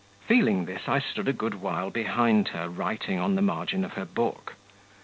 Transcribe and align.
Feeling 0.27 0.65
this, 0.65 0.87
I 0.87 0.97
stood 0.97 1.27
a 1.27 1.31
good 1.31 1.61
while 1.61 1.91
behind 1.91 2.47
her, 2.47 2.67
writing 2.67 3.19
on 3.19 3.35
the 3.35 3.41
margin 3.43 3.85
of 3.85 3.93
her 3.93 4.05
book. 4.05 4.55